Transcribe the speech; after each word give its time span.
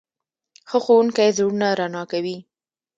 ښه 0.69 0.77
ښوونکی 0.85 1.29
زړونه 1.37 1.67
رڼا 1.79 2.03
کوي. 2.11 2.37